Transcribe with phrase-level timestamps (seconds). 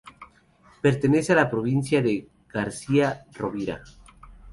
[0.81, 3.83] Pertenece a la provincia de García Rovira.